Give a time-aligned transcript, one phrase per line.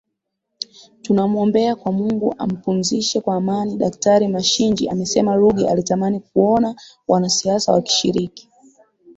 [1.01, 6.75] tunamwombea kwa Mungu ampumzishe kwa amani Daktari Mashinji amesema Ruge alitamani kuona
[7.07, 8.49] wanasiasa wakishiriki